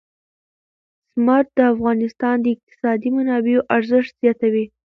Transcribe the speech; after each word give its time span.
زمرد 1.13 1.47
د 1.57 1.59
افغانستان 1.73 2.35
د 2.41 2.45
اقتصادي 2.55 3.09
منابعو 3.17 3.67
ارزښت 3.75 4.11
زیاتوي. 4.21 4.65